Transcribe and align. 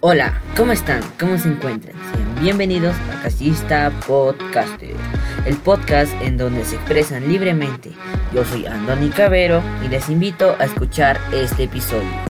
Hola, 0.00 0.40
¿cómo 0.56 0.70
están? 0.70 1.00
¿Cómo 1.18 1.36
se 1.38 1.48
encuentran? 1.48 1.96
Sean 2.12 2.40
bienvenidos 2.40 2.94
a 3.10 3.20
Casista 3.20 3.90
Podcaster, 4.06 4.94
el 5.44 5.56
podcast 5.56 6.12
en 6.22 6.36
donde 6.36 6.64
se 6.64 6.76
expresan 6.76 7.26
libremente. 7.26 7.90
Yo 8.32 8.44
soy 8.44 8.64
Andoni 8.66 9.08
Cabero 9.08 9.60
y 9.84 9.88
les 9.88 10.08
invito 10.08 10.54
a 10.60 10.66
escuchar 10.66 11.18
este 11.32 11.64
episodio. 11.64 12.27